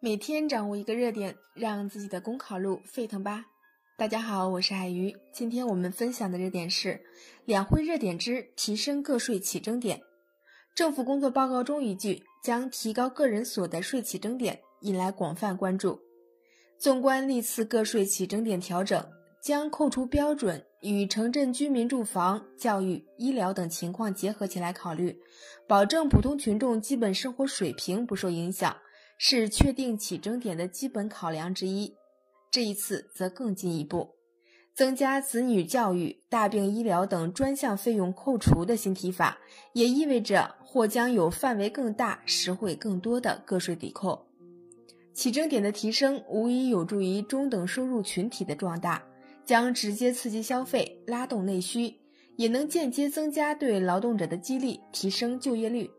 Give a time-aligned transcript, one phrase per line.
[0.00, 3.46] 每天掌握一个热点，让自己的公考路沸腾吧！
[3.96, 5.12] 大家好，我是海鱼。
[5.32, 7.00] 今天我们分享的热点是
[7.44, 10.00] 两会热点之提升个税起征点。
[10.72, 15.98] 政府工作报告中一句将提高个人所得税起征点，引来广泛关注。
[16.78, 19.04] 纵观历次个税起征点调整，
[19.42, 25.18] 将扣除标准与城镇居民住房、教育、医疗等情况结合起来考虑，
[25.66, 28.76] 保证普通群众基本生活水平不受影响。
[29.18, 31.94] 是确定起征点的基本考量之一。
[32.50, 34.14] 这一次则更进一步，
[34.74, 39.38] 增加子女教育、大病医疗等专项费用扣除的新提法，
[39.74, 44.26] 也意味着或将有范围更大、实惠更多的个税抵扣。
[45.12, 49.04] 起征点的提升无疑有助于中等收入群体的壮大，
[49.44, 51.96] 将直接刺激消费、拉动内需，
[52.36, 55.90] 也能间接增加对劳动者的激励，提升就业率。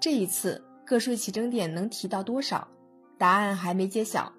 [0.00, 0.64] 这一次。
[0.84, 2.68] 个税起征点能提到多少？
[3.18, 4.32] 答案还没揭晓。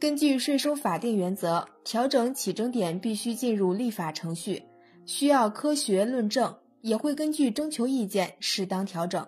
[0.00, 4.62] 根据税收法定原则，调整起征点必须进入立法程序，
[5.06, 9.26] 需要科学论证，也会根据征求意见适当调整。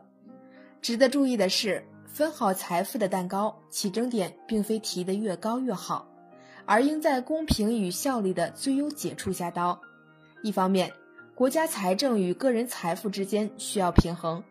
[0.82, 6.06] 值得注意的是，分好财富的蛋糕，起征点并非提得越高越好，
[6.64, 9.80] 而应在公平与效率的最优解处下刀。
[10.42, 10.92] 一方面，
[11.34, 14.42] 国家财政与个人财富之间需要平衡。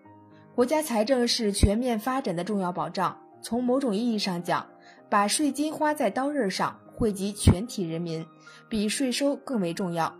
[0.55, 3.19] 国家财政是全面发展的重要保障。
[3.41, 4.65] 从某种意义上讲，
[5.09, 8.25] 把税金花在刀刃上，惠及全体人民，
[8.69, 10.15] 比税收更为重要。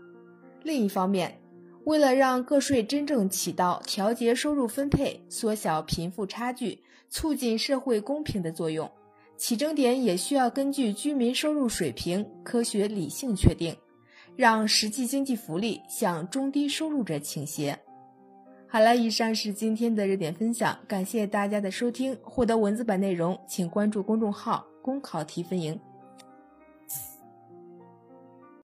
[0.62, 1.40] 另一方面，
[1.86, 8.92] 为了让个税真正起到调节收入分配、缩小贫富差距、促进社会公平的作用，
[9.38, 13.74] 起征点也需要根据居民收入水平科学理性确定，
[14.36, 17.80] 让实际经济福利向中低收入者倾斜。
[18.68, 22.18] 好了，以上是今天的热点分享，感谢大家的收听。
[22.22, 25.80] 获得文字版内容，请关注公众号“公考提分营”。